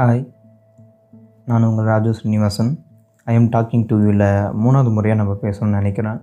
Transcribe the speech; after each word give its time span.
Hi 0.00 0.20
நான் 1.46 1.64
உங்கள் 1.68 1.88
Raju 1.90 2.10
Srinivasan. 2.16 2.68
I 3.30 3.32
am 3.38 3.48
talking 3.54 3.82
to 3.86 3.94
யூவில் 4.02 4.22
மூணாவது 4.62 4.90
முறையாக 4.96 5.16
நம்ம 5.20 5.32
பேசணும்னு 5.42 5.78
நினைக்கிறேன். 5.78 6.18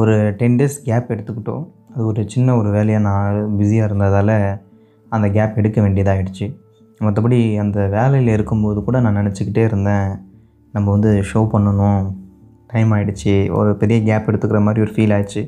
ஒரு 0.00 0.34
டென் 0.40 0.58
டேஸ் 0.60 0.76
கேப் 0.88 1.10
எடுத்துக்கிட்டோம். 1.14 1.64
அது 1.94 2.06
ஒரு 2.10 2.24
சின்ன 2.34 2.54
ஒரு 2.56 2.68
வேலையாக 2.76 3.04
நான் 3.08 3.56
பிஸியாக 3.56 3.88
இருந்ததால் 3.88 4.34
அந்த 5.08 5.28
கேப் 5.36 5.58
எடுக்க 5.62 5.80
வேண்டியதாகிடுச்சு 5.86 6.46
மற்றபடி 7.06 7.40
அந்த 7.64 7.88
வேலையில் 7.96 8.32
இருக்கும்போது 8.36 8.84
கூட 8.88 9.00
நான் 9.06 9.18
நினச்சிக்கிட்டே 9.20 9.64
இருந்தேன். 9.70 10.08
நம்ம 10.72 10.90
வந்து 10.90 11.12
ஷோ 11.32 11.42
பண்ணணும். 11.54 12.04
டைம் 12.72 12.92
ஆகிடுச்சு 12.98 13.34
ஒரு 13.60 13.72
பெரிய 13.76 14.00
கேப் 14.10 14.30
எடுத்துக்கிற 14.32 14.60
மாதிரி 14.68 14.84
ஒரு 14.86 14.94
ஃபீல் 14.96 15.14
ஆயிடுச்சு. 15.16 15.42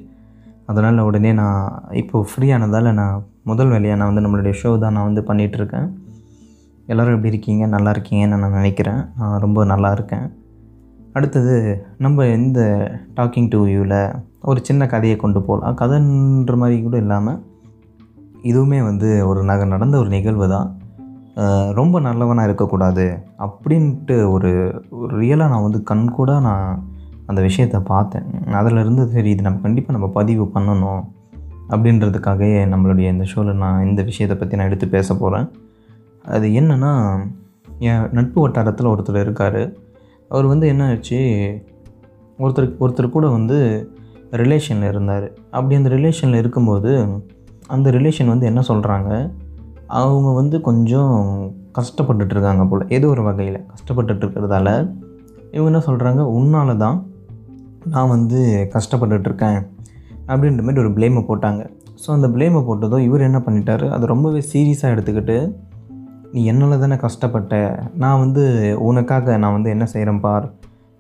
அதனால் 0.67 0.99
உடனே 1.09 1.33
நான் 1.43 1.85
இப்போது 2.03 2.29
ஃப்ரீ 2.33 2.49
ஆனதால் 2.57 2.97
நான் 3.03 3.23
முதல் 3.43 3.73
வேலையாக 3.77 4.01
நான் 4.01 4.15
வந்து 4.15 4.27
நம்மளுடைய 4.27 4.57
ஷோ 4.63 4.79
தான் 4.79 4.97
நான் 4.99 5.09
வந்து 5.11 5.25
பண்ணிகிட்ருக்கேன் 5.31 5.89
எல்லோரும் 6.87 7.15
எப்படி 7.15 7.33
இருக்கீங்க? 7.33 7.65
நல்லா 7.75 7.91
இருக்கீங்கன்னு 7.95 8.41
நான் 8.43 8.59
நினைக்கிறேன். 8.61 9.03
நான் 9.19 9.41
ரொம்ப 9.45 9.65
நல்லா 9.73 9.91
இருக்கேன். 9.97 10.27
அடுத்தது 11.17 11.55
நம்ம 11.99 12.27
இந்த 12.39 12.61
டாக்கிங் 13.17 13.49
டு 13.49 13.59
யூவில் 13.67 13.99
ஒரு 14.51 14.61
சின்ன 14.63 14.87
கதையை 14.87 15.17
கொண்டு 15.17 15.41
போகலாம் 15.43 15.77
கதைன்ற 15.83 16.55
மாதிரி 16.63 16.77
கூட 16.83 16.97
இல்லாமல் 16.97 17.41
இதுவுமே 18.51 18.81
வந்து 18.89 19.11
ஒரு 19.29 19.43
நக 19.51 19.65
நடந்த 19.65 19.99
ஒரு 19.99 20.09
நிகழ்வு 20.09 20.49
தான். 20.49 20.69
ரொம்ப 21.79 22.01
நல்லவனாக 22.01 22.49
இருக்கக்கூடாது 22.49 23.07
அப்படின்ட்டு 23.47 24.17
ஒரு 24.35 24.51
ஒரு 25.03 25.13
ரியலாக 25.23 25.53
நான் 25.53 25.67
வந்து 25.69 25.81
கண் 25.83 26.05
கூட 26.19 26.31
நான் 26.49 26.69
அந்த 27.27 27.41
விஷயத்தை 27.49 27.81
பார்த்தேன். 27.93 28.27
அதில் 28.61 28.81
இருந்து 28.83 29.05
சரி 29.15 29.31
இது 29.35 29.47
நம்ம 29.47 29.63
கண்டிப்பாக 29.67 29.97
நம்ம 29.99 30.11
பதிவு 30.19 30.45
பண்ணணும் 30.55 31.03
அப்படின்றதுக்காகவே 31.69 32.51
நம்மளுடைய 32.73 33.07
இந்த 33.15 33.25
ஷோவில் 33.31 33.63
நான் 33.65 33.87
இந்த 33.87 34.03
விஷயத்தை 34.11 34.37
பற்றி 34.39 34.59
நான் 34.59 34.67
எடுத்து 34.67 34.89
பேச 34.89 35.09
போகிறேன் 35.15 35.49
அது 36.25 36.47
என்னென்னா 36.49 36.93
என் 37.79 38.09
நட்பு 38.13 38.39
வட்டாரத்தில் 38.41 38.91
ஒருத்தர் 38.93 39.21
இருக்கார். 39.21 39.63
அவர் 40.29 40.47
வந்து 40.47 40.67
என்ன 40.69 40.89
ஆச்சு 40.89 41.21
ஒருத்தர் 42.39 42.77
ஒருத்தர் 42.79 43.15
கூட 43.17 43.27
வந்து 43.29 43.59
ரிலேஷனில் 44.33 44.89
இருந்தார். 44.89 45.27
அப்படி 45.51 45.75
அந்த 45.75 45.91
ரிலேஷனில் 45.97 46.41
இருக்கும்போது 46.43 46.93
அந்த 47.67 47.91
ரிலேஷன் 47.91 48.27
வந்து 48.27 48.47
என்ன 48.47 48.61
சொல்கிறாங்க 48.69 49.31
அவங்க 49.87 50.33
வந்து 50.33 50.61
கொஞ்சம் 50.61 51.15
கஷ்டப்பட்டுட்டு 51.73 52.35
இருக்காங்க 52.35 52.65
போல். 52.67 52.89
ஏதோ 52.89 53.09
ஒரு 53.09 53.23
வகையில் 53.23 53.67
கஷ்டப்பட்டுட்டு 53.73 54.25
இருக்கிறதால 54.25 54.69
இவங்க 55.53 55.71
என்ன 55.73 55.83
சொல்கிறாங்க 55.87 56.23
உன்னால 56.39 56.77
தான் 56.77 57.07
நான் 57.87 58.09
வந்து 58.09 58.69
கஷ்டப்பட்டுட்டு 58.73 59.29
இருக்கேன். 59.31 59.59
அப்படின்ற 60.27 60.63
மாதிரி 60.63 60.83
ஒரு 60.85 60.91
ப்ளேமை 60.91 61.23
போட்டாங்க. 61.29 61.63
ஸோ 62.03 62.11
அந்த 62.11 62.29
ப்ளேமை 62.29 62.61
போட்டதும் 62.69 62.99
இவர் 62.99 63.21
என்ன 63.21 63.39
பண்ணிட்டார் 63.39 63.89
அதை 63.89 64.07
ரொம்பவே 64.07 64.43
சீரியஸாக 64.53 64.95
எடுத்துக்கிட்டு 64.95 65.37
நீ 66.35 66.45
என்னால் 66.45 66.79
தானே 66.79 66.97
கஷ்டப்பட்ட? 66.97 67.79
நான் 67.95 68.19
வந்து 68.19 68.45
உனக்காக 68.81 69.37
நான் 69.37 69.53
வந்து 69.53 69.71
என்ன 69.71 69.87
செய்கிறேன் 69.87 70.21
பார்? 70.21 70.53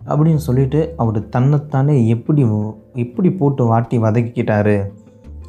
அப்படின்னு 0.07 0.43
சொல்லிட்டு 0.49 0.95
அவர் 0.97 1.29
தன்னைத்தானே 1.29 2.09
எப்படி 2.09 2.47
எப்படி 2.95 3.33
போட்டு 3.33 3.65
வாட்டி 3.65 3.99
வதக்கிக்கிட்டாரு? 3.99 4.77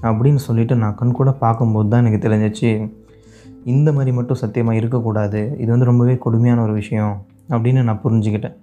அப்படின்னு 0.01 0.35
சொல்லிட்டு 0.35 0.75
நான் 0.75 0.95
கண் 0.95 1.11
கூட 1.11 1.31
பார்க்கும்போது 1.31 1.89
தான் 1.89 2.05
எனக்கு 2.05 2.29
தெரிஞ்சிச்சு. 2.29 2.71
இந்த 3.65 3.91
மாதிரி 3.91 4.11
மட்டும் 4.15 4.41
சத்தியமாக 4.43 4.77
இருக்கக்கூடாது. 4.77 5.55
இது 5.59 5.69
வந்து 5.69 5.85
ரொம்பவே 5.85 6.17
கொடுமையான 6.17 6.61
ஒரு 6.61 6.73
விஷயம் 6.73 7.25
அப்படின்னு 7.49 7.83
நான் 7.83 8.01
புரிஞ்சுக்கிட்டேன். 8.03 8.57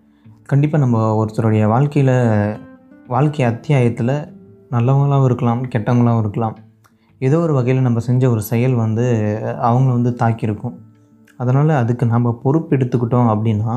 கண்டிப்பாக 0.47 0.85
நம்ம 0.85 1.25
ஒருத்தருடைய 1.25 1.67
வாழ்க்கையில் 1.67 2.15
வாழ்க்கை 3.07 3.45
அத்தியாயத்தில் 3.45 4.15
நல்லவங்களாகவும் 4.71 5.25
இருக்கலாம் 5.25 5.65
கெட்டவங்களாகவும் 5.65 6.19
இருக்கலாம். 6.19 6.57
ஏதோ 7.19 7.39
ஒரு 7.39 7.53
வகையில் 7.53 7.83
நம்ம 7.83 7.99
செஞ்ச 7.99 8.31
ஒரு 8.31 8.43
செயல் 8.43 8.75
வந்து 8.75 9.07
அவங்கள 9.63 9.93
வந்து 9.93 10.17
தாக்கியிருக்கும். 10.19 10.79
அதனால் 11.37 11.69
அதுக்கு 11.69 12.07
நம்ம 12.07 12.33
பொறுப்பு 12.43 12.77
எடுத்துக்கிட்டோம் 12.77 13.31
அப்படின்னா 13.33 13.75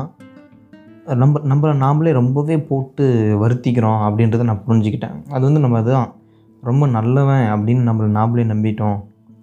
நம்ம 1.14 1.40
நம்மளை 1.50 1.74
நாமளே 1.82 2.12
ரொம்பவே 2.12 2.58
போட்டு 2.58 3.04
வருத்திக்கிறோம் 3.42 4.00
அப்படின்றத 4.06 4.42
நான் 4.42 4.64
புரிஞ்சுக்கிட்டேன். 4.68 5.16
அது 5.30 5.42
வந்து 5.44 5.60
நம்ம 5.60 5.78
அதுதான் 5.78 6.14
ரொம்ப 6.62 6.86
நல்லவன் 6.86 7.44
அப்படின்னு 7.54 7.82
நம்மளை 7.88 8.08
நாமளே 8.18 8.44
நம்பிட்டோம் 8.52 8.98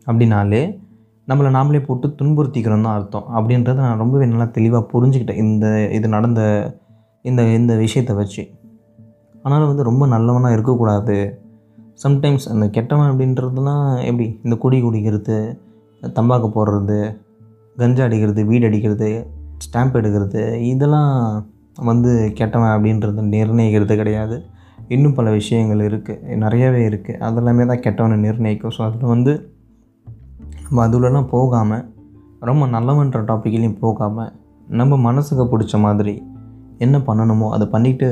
அப்படின்னாலே 0.06 0.82
நம்மளை 1.28 1.50
நாமளே 1.58 1.86
போட்டு 1.86 2.16
துன்புறுத்திக்கிறோம் 2.20 2.82
தான் 2.82 2.96
அர்த்தம் 2.98 3.28
அப்படின்றத 3.36 3.74
நான் 3.74 3.98
ரொம்பவே 3.98 4.26
நல்லா 4.26 4.46
தெளிவாக 4.46 4.90
புரிஞ்சுக்கிட்டேன் 4.94 5.42
இந்த 5.44 5.90
இது 5.92 6.08
நடந்த 6.10 6.42
இந்த 7.22 7.44
இந்த 7.44 7.76
விஷயத்தை 7.76 8.16
வச்சு. 8.16 8.44
ஆனாலும் 9.44 9.68
வந்து 9.68 9.84
ரொம்ப 9.84 10.08
நல்லவனாக 10.08 10.54
இருக்கக்கூடாது. 10.54 11.18
சம்டைம்ஸ் 12.04 12.50
அந்த 12.50 12.70
கெட்டவன் 12.70 13.10
அப்படின்றதுலாம் 13.12 14.04
எப்படி? 14.04 14.40
இந்த 14.44 14.56
குடி 14.56 14.78
குடிக்கிறது 14.84 15.38
தம்பாக்கு 16.02 16.50
போடுறது 16.56 17.00
கஞ்சா 17.82 18.04
அடிக்கிறது 18.08 18.42
வீடு 18.50 18.66
அடிக்கிறது 18.70 19.10
ஸ்டாம்ப் 19.66 19.96
எடுக்கிறது 20.00 20.42
இதெல்லாம் 20.72 21.14
வந்து 21.90 22.12
கெட்டவன் 22.40 22.74
அப்படின்றத 22.74 23.24
நிர்ணயிக்கிறது 23.36 23.94
கிடையாது. 24.02 24.36
இன்னும் 24.96 25.16
பல 25.18 25.28
விஷயங்கள் 25.40 25.82
இருக்குது 25.90 26.38
நிறையவே 26.44 26.82
இருக்குது 26.90 27.20
அதெல்லாமே 27.28 27.66
தான் 27.72 27.84
கெட்டவனை 27.86 28.18
நிர்ணயிக்கும். 28.26 28.74
ஸோ 28.76 28.82
அதில் 28.88 29.12
வந்து 29.14 29.34
நம்ம 30.64 30.84
அதுலலாம் 30.88 31.30
போகாமல் 31.36 31.84
ரொம்ப 32.50 32.64
நல்லவன்ற 32.76 33.20
டாப்பிக்லேயும் 33.32 33.80
போகாமல் 33.84 34.32
நம்ம 34.80 34.98
மனசுக்கு 35.08 35.44
பிடிச்ச 35.52 35.76
மாதிரி 35.86 36.14
என்ன 36.86 36.98
பண்ணணுமோ 37.08 37.48
அதை 37.56 37.66
பண்ணிட்டு 37.74 38.08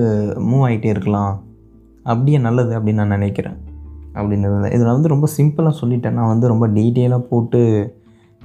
மூவ் 0.50 0.66
ஆகிட்டே 0.68 0.90
இருக்கலாம். 0.96 1.34
அப்படியே 2.12 2.38
நல்லது 2.48 2.72
அப்படின்னு 2.78 3.02
நான் 3.04 3.16
நினைக்கிறேன். 3.18 3.58
அப்படின்றது 4.18 4.70
இதில் 4.76 4.94
வந்து 4.96 5.12
ரொம்ப 5.14 5.28
சிம்பிளாக 5.38 5.74
சொல்லிட்டேன். 5.82 6.16
நான் 6.20 6.32
வந்து 6.34 6.48
ரொம்ப 6.54 6.66
டீட்டெயிலாக 6.78 7.28
போட்டு 7.32 7.62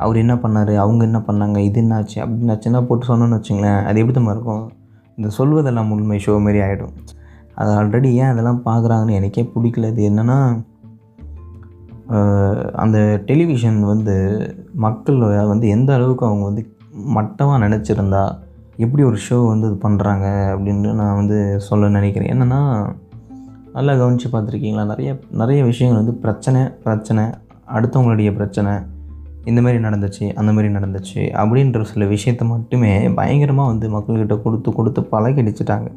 அவர் 0.04 0.16
என்ன 0.22 0.34
பண்ணார்? 0.42 0.72
அவங்க 0.84 1.02
என்ன 1.08 1.18
பண்ணாங்க? 1.28 1.58
இது 1.68 1.80
என்னாச்சு? 1.82 2.16
அப்படின்னாச்சுன்னா 2.24 2.80
போட்டு 2.88 3.04
சொன்னோன்னு 3.10 3.38
வச்சுங்களேன் 3.38 3.80
அது 3.88 4.00
எப்படி 4.00 4.16
தான் 4.18 4.32
இருக்கும்? 4.36 4.64
இந்த 5.18 5.28
சொல்வதெல்லாம் 5.38 5.90
உண்மை 5.94 6.18
ஷோ 6.24 6.32
மாரி 6.46 6.58
ஆகிடும் 6.64 6.94
அது 7.60 7.70
ஆல்ரெடி 7.80 8.10
ஏன் 8.22 8.32
அதெல்லாம் 8.32 8.64
பார்க்குறாங்கன்னு 8.66 9.18
எனக்கே 9.18 9.42
பிடிக்கல. 9.52 9.90
இது 9.92 10.02
என்னென்னா 10.10 10.38
அந்த 12.82 12.98
டெலிவிஷன் 13.28 13.78
வந்து 13.92 14.16
மக்கள் 14.84 15.16
வந்து 15.52 15.66
எந்த 15.76 15.90
அளவுக்கு 15.98 16.24
அவங்க 16.26 16.44
வந்து 16.50 16.62
மட்டமாக 17.16 17.62
நினச்சிருந்தா 17.64 18.24
எப்படி 18.84 19.02
ஒரு 19.10 19.18
ஷோ 19.26 19.38
வந்து 19.52 19.66
இது 19.70 19.76
பண்ணுறாங்க 19.86 20.26
அப்படின்னு 20.54 20.90
நான் 21.00 21.18
வந்து 21.20 21.38
சொல்ல 21.68 21.88
நினைக்கிறேன். 21.96 22.30
என்னென்னா 22.34 22.60
நல்லா 23.76 23.94
கவனித்து 24.00 24.28
பார்த்துருக்கீங்களா? 24.34 24.84
நிறைய 24.92 25.10
நிறைய 25.40 25.60
விஷயங்கள் 25.70 26.02
வந்து 26.02 26.14
பிரச்சனை 26.24 26.60
பிரச்சனை 26.84 27.24
அடுத்தவங்களுடைய 27.76 28.30
பிரச்சனை 28.36 28.72
இந்த 29.50 29.60
மாதிரி 29.62 29.78
நடந்துச்சு 29.84 30.24
அந்த 30.40 30.50
மாதிரி 30.52 30.68
நடந்துச்சு 30.76 31.22
அப்படின்ற 31.40 31.82
சில 31.92 32.04
விஷயத்த 32.04 32.44
மட்டுமே 32.44 32.92
பயங்கரமாக 33.18 33.70
வந்து 33.72 33.86
மக்கள்கிட்ட 33.96 34.36
கொடுத்து 34.44 34.72
கொடுத்து 34.72 35.00
பழகிடிச்சிட்டாங்க. 35.12 35.88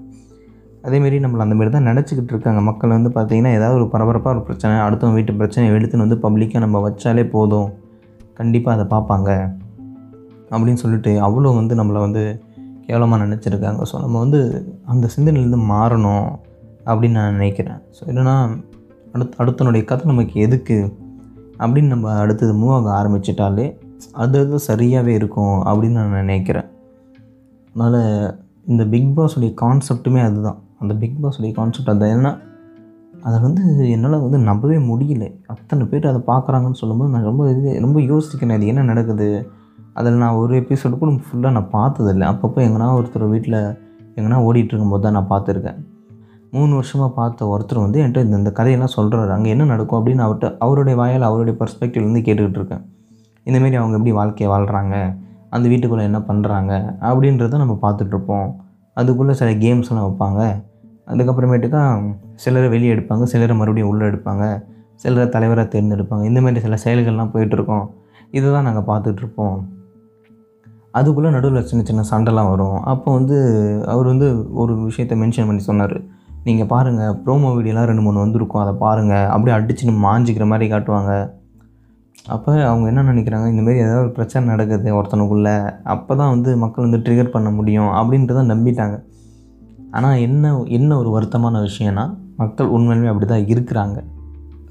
அதேமாரி 0.88 1.18
நம்மளை 1.24 1.44
அந்த 1.46 1.56
மாதிரி 1.56 1.72
தான் 1.76 1.88
நினச்சிக்கிட்டு 1.90 2.34
இருக்காங்க. 2.34 2.62
மக்கள் 2.62 2.96
வந்து 2.98 3.10
பார்த்திங்கன்னா 3.16 3.54
ஏதாவது 3.60 3.78
ஒரு 3.80 3.88
பரபரப்பாக 3.94 4.36
ஒரு 4.36 4.44
பிரச்சனை 4.44 4.76
அடுத்தவங்க 4.88 5.18
வீட்டு 5.20 5.34
பிரச்சனையை 5.34 5.72
எடுத்துன்னு 5.78 6.06
வந்து 6.08 6.20
பப்ளிக்காக 6.26 6.62
நம்ம 6.66 6.90
வச்சாலே 6.90 7.26
போதும். 7.30 7.70
கண்டிப்பாக 8.34 8.76
அதை 8.78 8.86
பார்ப்பாங்க. 8.94 9.30
அப்படின்னு 10.52 10.82
சொல்லிட்டு 10.84 11.12
அவ்வளோ 11.28 11.50
வந்து 11.56 11.76
நம்மளை 11.76 12.00
வந்து 12.06 12.24
கேவலமாக 12.88 13.26
நினச்சிருக்காங்க. 13.26 13.82
ஸோ 13.92 13.96
நம்ம 14.00 14.20
வந்து 14.20 14.40
அந்த 14.86 15.06
சிந்தனையிலேருந்து 15.16 15.62
மாறணும் 15.74 16.28
அப்படின்னு 16.86 17.18
நான் 17.20 17.38
நினைக்கிறேன். 17.40 17.82
ஸோ 17.98 18.02
என்னென்னா 18.12 18.38
அடுத்த 19.14 19.44
அடுத்தனுடைய 19.44 19.84
கதை 19.92 20.06
நமக்கு 20.06 20.36
எதுக்கு? 20.42 20.78
அப்படின்னு 21.60 21.88
நம்ம 21.88 22.12
அடுத்தது 22.12 22.54
மூவ் 22.54 22.74
ஆக 22.74 22.88
ஆரம்பிச்சிட்டாலே 23.00 23.78
அது 24.14 24.40
அது 24.40 24.60
சரியாகவே 24.68 25.08
இருக்கும் 25.08 25.56
அப்படின்னு 25.66 25.92
நான் 25.92 26.20
நினைக்கிறேன். 26.24 26.68
அதனால் 27.74 28.40
இந்த 28.66 28.86
பிக் 28.86 29.20
பாஸுடைய 29.20 29.54
கான்செப்ட்டுமே 29.62 30.22
அதுதான். 30.24 30.60
அந்த 30.80 30.94
பிக் 30.94 31.18
பாஸுடைய 31.24 31.52
கான்செப்ட் 31.54 31.90
அது 31.90 32.06
ஏன்னா 32.06 32.32
அதை 33.22 33.40
வந்து 33.40 33.90
என்னால் 33.90 34.22
வந்து 34.22 34.38
நம்பவே 34.38 34.78
முடியல. 34.78 35.26
அத்தனை 35.48 35.86
பேர் 35.86 36.08
அதை 36.08 36.22
பார்க்குறாங்கன்னு 36.28 36.82
சொல்லும்போது 36.82 37.12
நான் 37.12 37.24
ரொம்ப 37.24 37.50
இது 37.50 37.80
ரொம்ப 37.80 38.00
யோசிக்கிறேன். 38.00 38.56
அது 38.56 38.66
என்ன 38.66 38.84
நடக்குது? 38.84 39.50
அதில் 39.94 40.14
நான் 40.14 40.34
ஒரு 40.34 40.60
எபிசோடு 40.60 40.98
கூட 40.98 41.12
ஃபுல்லாக 41.12 41.52
நான் 41.52 41.70
பார்த்ததில்லை. 41.70 42.28
அப்பப்போ 42.28 42.60
எங்கன்னா 42.68 42.90
ஒருத்தர் 43.00 43.30
வீட்டில் 43.30 43.60
எங்கன்னா 44.16 44.40
ஓடிட்டு 44.48 44.72
இருக்கும்போது 44.72 45.04
தான் 45.04 45.18
நான் 45.18 45.30
பார்த்துருக்கேன். 45.30 45.80
மூணு 46.56 46.72
வருஷமாக 46.78 47.10
பார்த்த 47.18 47.48
ஒருத்தர் 47.54 47.82
வந்து 47.86 48.00
என்கிட்ட 48.02 48.22
இந்த 48.26 48.38
இந்த 48.42 48.52
கதையெல்லாம் 48.60 48.94
சொல்கிறாரு 48.96 49.32
அங்கே 49.36 49.50
என்ன 49.56 49.68
நடக்கும் 49.72 49.98
அப்படின்னு 50.00 50.24
அவர்கிட்ட 50.26 50.48
அவருடைய 50.66 50.96
வாயால் 51.02 51.26
அவருடைய 51.28 51.56
பர்ஸ்பெக்டிவ்லேருந்து 51.60 52.24
கேட்டுக்கிட்டு 52.28 52.60
இருக்கேன். 52.62 52.84
இந்தமாரி 53.48 53.78
அவங்க 53.82 53.98
எப்படி 54.00 54.14
வாழ்க்கையை 54.20 54.50
வாழ்கிறாங்க 54.54 54.96
அந்த 55.56 55.66
வீட்டுக்குள்ளே 55.72 56.04
என்ன 56.10 56.20
பண்ணுறாங்க 56.30 56.74
அப்படின்றத 57.10 57.60
நம்ம 57.64 57.76
பார்த்துட்ருப்போம் 57.86 58.50
அதுக்குள்ளே 58.98 59.34
சில 59.42 59.50
கேம்ஸ்லாம் 59.66 60.06
வைப்பாங்க. 60.08 60.42
அதுக்கப்புறமேட்டுக்கா 61.12 61.82
சிலரை 62.44 62.68
வெளியே 62.74 62.92
எடுப்பாங்க. 62.96 63.24
சிலரை 63.34 63.56
மறுபடியும் 63.62 63.90
உள்ளே 63.92 64.06
எடுப்பாங்க. 64.12 64.46
சிலரை 65.04 65.26
தலைவராக 65.36 65.68
தேர்ந்தெடுப்பாங்க. 65.74 66.24
இந்தமாரி 66.30 66.62
சில 66.66 66.78
செயல்கள்லாம் 66.86 67.34
போயிட்டுருக்கோம் 67.34 67.86
இதை 68.38 68.48
தான் 68.56 68.68
நாங்கள் 68.68 68.88
பார்த்துட்ருப்போம் 68.90 69.58
அதுக்குள்ளே 71.00 71.30
நடுவில் 71.36 71.68
சின்ன 71.70 71.82
சின்ன 71.90 72.02
சண்டைலாம் 72.12 72.50
வரும். 72.54 72.78
அப்போ 72.92 73.10
வந்து 73.18 73.38
அவர் 73.94 74.08
வந்து 74.14 74.28
ஒரு 74.62 74.74
விஷயத்த 74.88 75.16
மென்ஷன் 75.24 75.50
பண்ணி 75.50 75.64
சொன்னார். 75.70 75.98
நீங்கள் 76.48 76.70
பாருங்கள் 76.74 77.16
ப்ரோமோ 77.24 77.50
வீடியோலாம் 77.56 77.88
ரெண்டு 77.90 78.04
மூணு 78.06 78.24
வந்திருக்கும். 78.24 78.62
அதை 78.64 78.74
பாருங்கள் 78.84 79.28
அப்படியே 79.34 79.56
அடிச்சுன்னு 79.58 79.94
மாஞ்சிக்கிற 80.06 80.46
மாதிரி 80.52 80.68
காட்டுவாங்க. 80.74 81.14
அப்போ 82.36 82.52
அவங்க 82.70 82.86
என்ன 82.92 83.04
நினைக்கிறாங்க? 83.10 83.48
இந்தமாரி 83.52 83.80
ஏதாவது 83.86 84.04
ஒரு 84.06 84.12
பிரச்சனை 84.18 84.44
நடக்குது 84.54 84.90
ஒருத்தனுக்குள்ளே. 84.98 85.56
அப்போ 85.94 86.12
தான் 86.22 86.32
வந்து 86.36 86.50
மக்கள் 86.64 86.86
வந்து 86.88 87.02
ட்ரிகர் 87.06 87.34
பண்ண 87.36 87.50
முடியும் 87.58 87.92
அப்படின்றத 88.00 88.44
நம்பிட்டாங்க. 88.54 88.98
ஆனால் 89.98 90.18
என்ன 90.28 90.54
என்ன 90.78 90.92
ஒரு 91.02 91.12
வருத்தமான 91.18 91.62
விஷயம்னா 91.68 92.06
மக்கள் 92.42 92.74
உண்மையிலுமே 92.78 93.12
அப்படி 93.12 93.28
தான் 93.34 93.48
இருக்கிறாங்க. 93.54 94.00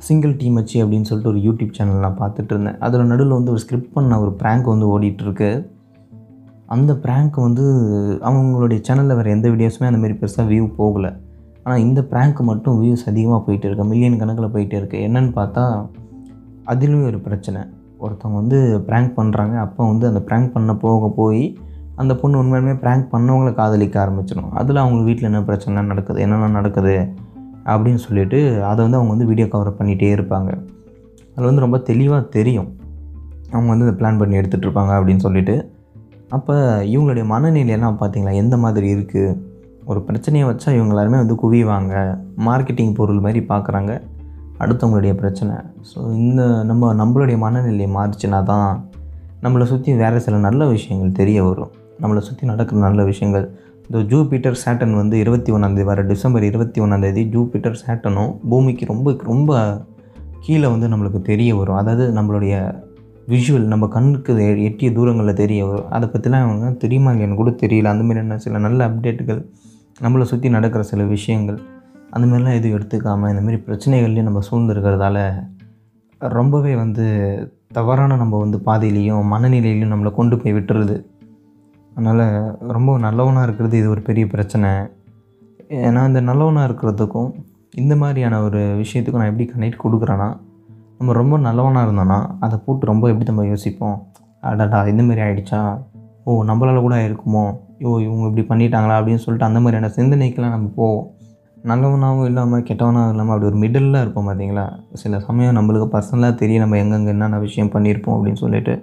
சிங்கிள் 0.06 0.34
டீம் 0.40 0.58
வச்சு 0.60 0.76
அப்படின்னு 0.82 1.08
சொல்லிட்டு 1.08 1.32
ஒரு 1.32 1.40
யூடியூப் 1.46 1.76
சேனல் 1.78 2.04
நான் 2.06 2.20
பார்த்துட்டு 2.22 2.52
இருந்தேன். 2.54 2.76
அதில் 2.86 3.10
நடுவில் 3.12 3.36
வந்து 3.38 3.52
ஒரு 3.54 3.62
ஸ்கிரிப்ட் 3.64 3.94
பண்ண 3.96 4.18
ஒரு 4.24 4.32
ப்ராங்க் 4.42 4.68
வந்து 4.72 4.86
ஓடிட்டுருக்கு. 4.94 5.50
அந்த 6.74 6.92
ப்ராங்க் 7.04 7.38
வந்து 7.46 7.64
அவங்களுடைய 8.28 8.78
சேனலில் 8.88 9.18
வேறு 9.20 9.34
எந்த 9.36 9.48
வீடியோஸுமே 9.54 9.88
அந்தமாரி 9.90 10.16
பெருசாக 10.20 10.46
வியூ 10.52 10.66
போகலை. 10.78 11.10
ஆனால் 11.68 11.82
இந்த 11.82 12.00
ப்ராங்க் 12.10 12.38
மட்டும் 12.40 12.76
வியூஸ் 12.82 13.02
அதிகமாக 13.06 13.40
போயிட்டு 13.44 13.66
இருக்கு. 13.66 13.84
மில்லியன் 13.84 14.18
கணக்கில் 14.18 14.52
போயிட்டே 14.52 14.76
இருக்குது 14.82 15.02
என்னென்னு 15.06 15.32
பார்த்தா 15.38 15.86
அதிலும் 16.64 17.04
ஒரு 17.04 17.18
பிரச்சனை. 17.20 17.60
ஒருத்தவங்க 18.00 18.34
வந்து 18.34 18.84
ப்ராங்க் 18.86 19.10
பண்ணுறாங்க 19.16 19.54
அப்போ 19.56 19.86
வந்து 19.86 20.06
அந்த 20.06 20.22
ப்ராங்க் 20.28 20.50
பண்ண 20.50 20.74
போக 20.74 21.12
போய் 21.16 21.58
அந்த 21.96 22.16
பொண்ணு 22.16 22.42
உண்மையுமே 22.42 22.74
ப்ராங்க் 22.84 23.06
பண்ணவங்கள 23.12 23.54
காதலிக்க 23.54 23.94
ஆரம்பிச்சிடும். 24.04 24.50
அதில் 24.50 24.76
அவங்க 24.76 25.02
வீட்டில் 25.02 25.24
என்ன 25.24 25.42
பிரச்சனை 25.42 25.82
நடக்குது? 25.82 26.20
என்னென்ன 26.20 26.48
நடக்குது? 26.48 27.08
அப்படின்னு 27.64 28.00
சொல்லிட்டு 28.06 28.64
அதை 28.64 28.76
வந்து 28.76 28.96
அவங்க 28.96 29.08
வந்து 29.08 29.26
வீடியோ 29.26 29.48
கவர் 29.48 29.78
பண்ணிகிட்டே 29.78 30.10
இருப்பாங்க. 30.18 30.50
அதில் 31.34 31.48
வந்து 31.50 31.60
ரொம்ப 31.60 31.78
தெளிவாக 31.78 32.22
தெரியும். 32.22 32.76
அவங்க 33.50 33.68
வந்து 33.68 33.86
இந்த 33.86 33.96
பிளான் 33.98 34.18
பண்ணி 34.18 34.36
எடுத்துகிட்ருப்பாங்க 34.36 34.94
அப்படின்னு 35.00 35.18
சொல்லிட்டு. 35.18 35.72
அப்போ 36.28 36.54
இவங்களுடைய 36.84 37.26
மனநிலையெல்லாம் 37.34 38.00
பார்த்தீங்களா? 38.00 38.32
எந்த 38.32 38.56
மாதிரி 38.56 38.94
இருக்குது 38.94 39.47
ஒரு 39.90 40.00
பிரச்சனையை 40.06 40.46
வச்சா 40.48 40.68
இவங்க 40.76 40.92
எல்லாருமே 40.94 41.18
வந்து 41.22 41.36
குவிவாங்க. 41.42 41.94
மார்க்கெட்டிங் 42.46 42.94
பொருள் 42.98 43.20
மாதிரி 43.26 43.40
பார்க்குறாங்க. 43.52 43.92
அடுத்தவங்களுடைய 44.62 45.12
பிரச்சனை. 45.20 45.54
ஸோ 45.90 45.98
இந்த 46.22 46.42
நம்ம 46.70 46.90
நம்மளுடைய 47.00 47.36
மனநிலையை 47.44 47.88
மாறிச்சுன்னா 47.96 48.40
தான் 48.52 48.68
நம்மளை 49.44 49.64
சுற்றி 49.72 49.90
வேறு 50.02 50.20
சில 50.20 50.36
நல்ல 50.46 50.62
விஷயங்கள் 50.66 51.18
தெரிய 51.20 51.38
வரும். 51.44 51.72
நம்மளை 52.02 52.18
சுற்றி 52.18 52.44
நடக்கிற 52.46 52.80
நல்ல 52.86 53.02
விஷயங்கள். 53.04 53.46
இந்த 53.86 54.00
ஜூபிட்டர் 54.10 54.58
சேட்டன் 54.64 54.94
வந்து 54.94 55.16
இருபத்தி 55.18 55.50
ஒன்றாந்தேதி 55.52 55.86
வர 55.90 56.02
டிசம்பர் 56.10 56.44
இருபத்தி 56.48 56.78
ஒன்றாந்தேதி 56.80 57.22
ஜூபிட்டர் 57.34 57.78
சேட்டனும் 57.84 58.32
பூமிக்கு 58.50 58.84
ரொம்ப 58.92 59.14
ரொம்ப 59.30 59.60
கீழே 60.46 60.68
வந்து 60.74 60.88
நம்மளுக்கு 60.88 61.22
தெரிய 61.30 61.50
வரும். 61.60 61.78
அதாவது 61.82 62.04
நம்மளுடைய 62.18 62.54
விஷுவல் 63.32 63.66
நம்ம 63.72 63.88
கண்ணுக்கு 63.94 64.34
எட்டிய 64.68 64.90
தூரங்களில் 64.98 65.40
தெரிய 65.42 65.62
வரும். 65.70 65.88
அதை 65.96 66.06
பற்றிலாம் 66.12 66.44
அவங்க 66.48 66.68
தெரியுமா 66.84 67.10
இல்லையான்னு 67.12 67.40
கூட 67.40 67.50
தெரியல. 67.64 67.92
அந்த 67.94 68.20
என்ன 68.24 68.38
சில 68.44 68.58
நல்ல 68.66 68.88
அப்டேட்டுகள் 68.88 69.40
நம்மளை 70.02 70.22
சுற்றி 70.22 70.48
நடக்கிற 70.48 70.82
சில 70.82 71.02
விஷயங்கள் 71.04 71.58
அந்த 72.10 72.24
மாதிரிலாம் 72.26 72.58
எதுவும் 72.58 72.76
எடுத்துக்காமல் 72.78 73.30
இந்த 73.30 73.40
மாதிரி 73.40 73.58
பிரச்சனைகள்லையும் 73.66 74.28
நம்ம 74.28 74.40
சூழ்ந்துருக்கிறதால 74.50 75.18
ரொம்பவே 76.18 76.74
வந்து 76.76 77.06
தவறான 77.72 78.16
நம்ம 78.16 78.38
வந்து 78.38 78.58
பாதையிலையும் 78.58 79.26
மனநிலையிலையும் 79.32 79.92
நம்மளை 79.94 80.10
கொண்டு 80.10 80.36
போய் 80.36 80.52
விட்டுருது. 80.52 80.96
அதனால் 81.92 82.24
ரொம்ப 82.58 82.98
நல்லவனாக 82.98 83.44
இருக்கிறது 83.44 83.78
இது 83.78 83.88
ஒரு 83.90 84.02
பெரிய 84.02 84.26
பிரச்சனை. 84.26 84.70
ஏன்னா 85.68 86.06
இந்த 86.06 86.20
நல்லவனாக 86.20 86.68
இருக்கிறதுக்கும் 86.68 87.30
இந்த 87.74 87.96
மாதிரியான 87.96 88.42
ஒரு 88.42 88.60
விஷயத்துக்கும் 88.82 89.22
நான் 89.22 89.32
எப்படி 89.32 89.46
கனெக்ட் 89.52 89.84
கொடுக்குறேன்னா 89.84 90.28
நம்ம 90.98 91.12
ரொம்ப 91.12 91.38
நல்லவனாக 91.38 91.86
இருந்தோன்னா 91.88 92.18
அதை 92.40 92.58
போட்டு 92.64 92.86
ரொம்ப 92.86 93.08
எப்படி 93.08 93.24
நம்ம 93.24 93.46
யோசிப்போம்? 93.46 93.98
அடடா 94.40 94.86
இந்த 94.86 95.02
மாதிரி 95.02 95.20
ஆகிடுச்சா 95.20 95.60
ஓ 96.28 96.32
நம்மளால 96.44 96.80
கூட 96.86 96.96
இருக்குமோ? 97.08 97.44
ஐயோ 97.78 97.90
இவங்க 98.06 98.24
இப்படி 98.28 98.44
பண்ணிட்டாங்களா? 98.50 98.94
அப்படின்னு 99.00 99.22
சொல்லிட்டு 99.24 99.48
அந்த 99.48 99.60
மாதிரியான 99.60 99.90
சிந்தனைக்கெல்லாம் 99.96 100.54
நம்ம 100.56 100.68
போவோம். 100.80 101.04
நல்லவனாகவும் 101.64 102.28
இல்லாமல் 102.30 102.64
கெட்டவனாகவும் 102.68 103.12
இல்லாமல் 103.12 103.34
அப்படி 103.34 103.48
ஒரு 103.50 103.58
மிடில் 103.62 104.00
இருப்போம் 104.02 104.26
பார்த்தீங்களா 104.28 104.64
சில 105.02 105.20
சமயம் 105.20 105.56
நம்மளுக்கு 105.58 105.86
பர்சனலாக 105.94 106.34
தெரியும் 106.34 106.62
நம்ம 106.64 106.76
எங்கெங்கே 106.76 107.12
என்னென்ன 107.14 107.38
விஷயம் 107.38 107.70
பண்ணியிருப்போம் 107.74 108.16
அப்படின்னு 108.16 108.40
சொல்லிட்டு 108.44 108.74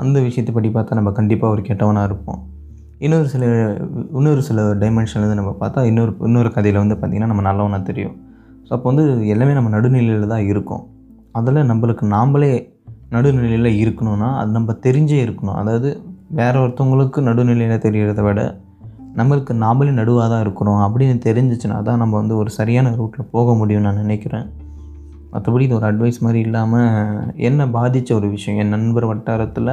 அந்த 0.00 0.16
விஷயத்தை 0.20 0.52
படி 0.54 0.68
பார்த்தா 0.68 0.98
நம்ம 1.00 1.10
கண்டிப்பாக 1.10 1.54
ஒரு 1.54 1.62
கெட்டவனாக 1.62 2.08
இருப்போம். 2.10 2.40
இன்னொரு 2.98 3.28
சில 3.28 3.44
இன்னொரு 4.18 4.42
சில 4.42 4.60
டைமென்ஷன்லேருந்து 4.82 5.40
நம்ம 5.40 5.52
பார்த்தா 5.60 5.80
இன்னொரு 5.84 6.12
இன்னொரு 6.20 6.50
கதையில் 6.52 6.82
வந்து 6.82 6.94
பார்த்திங்கன்னா 6.94 7.30
நம்ம 7.32 7.42
நல்லவனாக 7.42 7.82
தெரியும். 7.82 8.16
ஸோ 8.66 8.70
அப்போ 8.70 8.86
வந்து 8.92 9.04
எல்லாமே 9.34 9.52
நம்ம 9.52 9.70
நடுநிலையில் 9.70 10.32
தான் 10.34 10.46
இருக்கோம். 10.52 10.84
அதில் 11.32 11.68
நம்மளுக்கு 11.70 12.04
நாம்ளே 12.16 12.52
நடுநிலையில் 13.10 13.70
இருக்கணும்னா 13.82 14.28
அது 14.40 14.50
நம்ம 14.50 14.72
தெரிஞ்சே 14.86 15.18
இருக்கணும். 15.26 15.58
அதாவது 15.62 15.88
வேற 16.38 16.54
ஒருத்தவங்களுக்கு 16.62 17.20
நடுநிலையில் 17.20 17.82
தெரிகிறத 17.84 18.22
விட 18.22 18.40
நம்மளுக்கு 19.18 19.52
நாமளே 19.62 19.92
நடுவாக 19.98 20.28
தான் 20.28 20.42
இருக்கிறோம் 20.44 20.80
அப்படின்னு 20.86 21.18
தெரிஞ்சிச்சுன்னா 21.26 21.82
தான் 21.82 22.00
நம்ம 22.02 22.16
வந்து 22.16 22.36
ஒரு 22.36 22.50
சரியான 22.50 22.90
ரூட்டில் 22.90 23.30
போக 23.30 23.52
முடியும்னு 23.52 23.86
நான் 23.86 24.02
நினைக்கிறேன். 24.04 24.46
மற்றபடி 25.32 25.64
இது 25.66 25.76
ஒரு 25.78 25.86
அட்வைஸ் 25.90 26.18
மாதிரி 26.20 26.40
இல்லாமல் 26.40 27.32
என்னை 27.48 27.66
பாதித்த 27.66 28.14
ஒரு 28.14 28.28
விஷயம் 28.28 28.58
என் 28.62 28.68
நண்பர் 28.68 29.06
வட்டாரத்தில் 29.10 29.72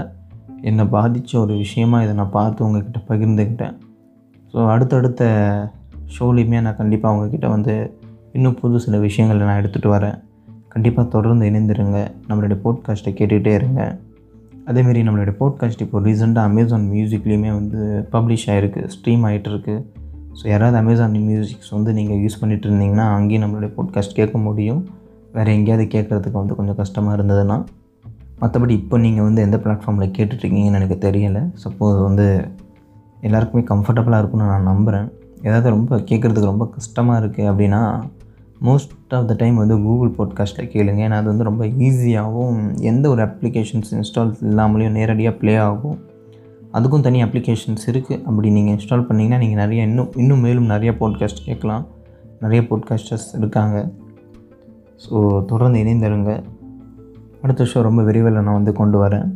என்னை 0.62 0.86
பாதித்த 0.86 1.40
ஒரு 1.40 1.54
விஷயமாக 1.54 2.04
இதை 2.04 2.16
நான் 2.16 2.36
பார்த்து 2.40 2.66
உங்ககிட்ட 2.66 3.00
பகிர்ந்துக்கிட்டேன். 3.10 3.76
ஸோ 4.54 4.68
அடுத்தடுத்த 4.68 5.24
ஷோலையுமே 6.16 6.62
நான் 6.62 6.80
கண்டிப்பாக 6.82 7.14
உங்ககிட்ட 7.16 7.48
வந்து 7.48 7.98
இன்னும் 8.34 8.58
புது 8.62 8.80
சில 8.80 8.98
விஷயங்களை 8.98 9.48
நான் 9.48 9.62
எடுத்துகிட்டு 9.62 9.90
வரேன். 9.96 10.18
கண்டிப்பாக 10.68 11.08
தொடர்ந்து 11.08 11.50
இணைந்துருங்க. 11.52 12.00
நம்மளுடைய 12.28 12.58
போட்காஸ்ட்டை 12.64 13.12
கேட்டுகிட்டே 13.20 13.54
இருங்க. 13.54 14.00
அதேமாரி 14.68 15.00
நம்மளுடைய 15.04 15.36
போட்காஸ்ட் 15.40 15.82
இப்போ 15.82 16.00
ரீசெண்டாக 16.00 16.50
அமேசான் 16.50 16.86
மியூசிக்லேயுமே 16.92 17.50
வந்து 17.54 17.80
பப்ளிஷ் 18.12 18.46
ஆகிருக்கு 18.52 18.82
ஸ்ட்ரீம் 18.94 19.24
ஆகிட்டுருக்கு 19.30 19.76
ஸோ 20.40 20.44
யாராவது 20.48 20.78
அமேசான் 20.78 21.16
மியூசிக்ஸ் 21.30 21.70
வந்து 21.70 21.94
நீங்கள் 21.94 22.18
யூஸ் 22.18 22.40
பண்ணிட்டு 22.42 22.68
இருந்தீங்கன்னா 22.70 23.06
அங்கேயும் 23.16 23.44
நம்மளுடைய 23.44 23.72
போட்காஸ்ட் 23.78 24.16
கேட்க 24.20 24.38
முடியும். 24.38 24.82
வேறு 25.34 25.54
எங்கேயாவது 25.58 25.86
கேட்குறதுக்கு 25.94 26.40
வந்து 26.42 26.56
கொஞ்சம் 26.56 26.76
கஷ்டமாக 26.76 27.18
இருந்ததுன்னா 27.18 27.58
மற்றபடி 28.42 28.74
இப்போ 28.82 28.98
நீங்கள் 28.98 29.24
வந்து 29.24 29.42
எந்த 29.42 29.58
பிளாட்ஃபார்மில் 29.64 30.14
கேட்டுட்ருக்கீங்கன்னு 30.18 30.80
எனக்கு 30.82 30.98
தெரியலை. 31.08 31.44
சப்போஸ் 31.64 32.00
வந்து 32.02 32.26
எல்லாருக்குமே 33.22 33.64
கம்ஃபர்டபுளாக 33.72 34.22
இருக்கும்னு 34.22 34.50
நான் 34.54 34.70
நம்புகிறேன் 34.72 35.08
ஏதாவது 35.42 35.70
ரொம்ப 35.70 35.98
கேட்குறதுக்கு 36.10 36.52
ரொம்ப 36.54 36.66
கஷ்டமாக 36.76 37.20
இருக்குது 37.22 37.50
அப்படின்னா 37.50 37.82
மோஸ்ட் 38.64 38.94
ஆஃப் 39.10 39.28
த 39.28 39.34
டைம் 39.38 39.56
வந்து 39.56 39.82
கூகுள் 39.82 40.10
பாட்காஸ்ட்டில் 40.10 40.70
கேளுங்க. 40.74 41.02
ஏன்னா 41.06 41.10
அது 41.10 41.24
வந்து 41.24 41.44
ரொம்ப 41.44 41.66
ஈஸியாகவும் 41.66 42.80
எந்த 42.80 43.10
ஒரு 43.10 43.24
அப்ளிகேஷன்ஸ் 43.24 43.92
இன்ஸ்டால் 43.92 44.34
இல்லாமலேயும் 44.42 44.92
நேரடியாக 44.92 45.38
ப்ளே 45.38 45.56
ஆகும். 45.56 46.00
அதுக்கும் 46.74 47.02
தனி 47.02 47.24
அப்ளிகேஷன்ஸ் 47.24 47.84
இருக்குது 47.88 48.24
அப்படி 48.24 48.50
நீங்கள் 48.50 48.76
இன்ஸ்டால் 48.76 49.04
பண்ணிங்கன்னா 49.04 49.38
நீங்கள் 49.38 49.62
நிறைய 49.64 49.84
இன்னும் 49.84 50.12
இன்னும் 50.16 50.40
மேலும் 50.40 50.66
நிறைய 50.66 50.92
பாட்காஸ்ட் 51.00 51.46
கேட்கலாம். 51.46 51.88
நிறைய 52.40 52.68
பாட்காஸ்டர்ஸ் 52.70 53.38
இருக்காங்க. 53.38 53.92
ஸோ 55.10 55.46
தொடர்ந்து 55.46 55.80
இணைந்திருங்க. 55.80 56.44
அடுத்த 57.42 57.64
ஷோ 57.64 57.82
ரொம்ப 57.82 58.04
விரைவில் 58.04 58.34
நான் 58.34 58.54
வந்து 58.54 58.74
கொண்டு 58.74 59.06
வரேன். 59.06 59.34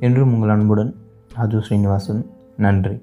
என்றும் 0.00 0.32
உங்கள் 0.32 0.48
அன்புடன் 0.48 0.94
ராஜு 1.34 1.62
ஸ்ரீனிவாசன். 1.62 2.26
நன்றி. 2.56 3.02